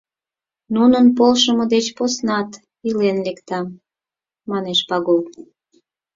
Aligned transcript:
Нунын 0.75 1.05
полшымо 1.17 1.65
деч 1.73 1.85
поснат 1.97 2.49
илен 2.87 3.17
лектам,— 3.25 3.67
манеш 4.49 4.79
Пагул. 4.89 5.21